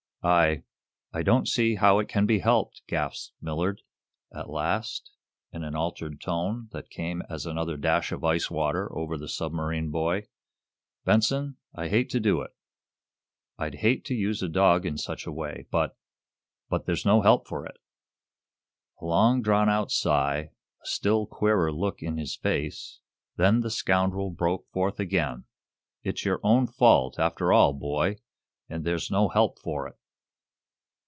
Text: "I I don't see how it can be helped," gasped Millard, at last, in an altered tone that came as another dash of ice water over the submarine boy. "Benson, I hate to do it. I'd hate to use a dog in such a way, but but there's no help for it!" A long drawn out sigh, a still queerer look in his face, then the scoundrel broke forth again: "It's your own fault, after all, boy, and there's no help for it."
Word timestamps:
"I 0.23 0.61
I 1.11 1.23
don't 1.23 1.47
see 1.47 1.73
how 1.73 1.97
it 1.97 2.07
can 2.07 2.27
be 2.27 2.37
helped," 2.37 2.83
gasped 2.87 3.33
Millard, 3.41 3.81
at 4.31 4.51
last, 4.51 5.09
in 5.51 5.63
an 5.63 5.75
altered 5.75 6.21
tone 6.21 6.69
that 6.73 6.91
came 6.91 7.23
as 7.27 7.47
another 7.47 7.75
dash 7.75 8.11
of 8.11 8.23
ice 8.23 8.51
water 8.51 8.95
over 8.95 9.17
the 9.17 9.27
submarine 9.27 9.89
boy. 9.89 10.27
"Benson, 11.05 11.57
I 11.73 11.87
hate 11.87 12.11
to 12.11 12.19
do 12.19 12.41
it. 12.41 12.51
I'd 13.57 13.73
hate 13.73 14.05
to 14.05 14.13
use 14.13 14.43
a 14.43 14.47
dog 14.47 14.85
in 14.85 14.95
such 14.99 15.25
a 15.25 15.31
way, 15.31 15.65
but 15.71 15.97
but 16.69 16.85
there's 16.85 17.03
no 17.03 17.21
help 17.21 17.47
for 17.47 17.65
it!" 17.65 17.77
A 19.01 19.05
long 19.05 19.41
drawn 19.41 19.69
out 19.69 19.89
sigh, 19.91 20.51
a 20.83 20.85
still 20.85 21.25
queerer 21.25 21.73
look 21.73 22.03
in 22.03 22.17
his 22.17 22.35
face, 22.35 22.99
then 23.37 23.61
the 23.61 23.71
scoundrel 23.71 24.29
broke 24.29 24.67
forth 24.69 24.99
again: 24.99 25.45
"It's 26.03 26.25
your 26.25 26.39
own 26.43 26.67
fault, 26.67 27.17
after 27.17 27.51
all, 27.51 27.73
boy, 27.73 28.17
and 28.69 28.85
there's 28.85 29.09
no 29.09 29.27
help 29.27 29.57
for 29.57 29.87
it." 29.87 29.97